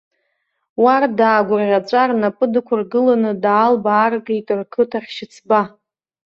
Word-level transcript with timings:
Уардаа 0.83 1.39
гәырӷьаҵәа, 1.47 2.03
рнапы 2.09 2.45
дықәыргыланы 2.51 3.31
даалбааргеит 3.43 4.47
рқыҭа 4.59 4.99
ахьшьыцба. 5.01 5.61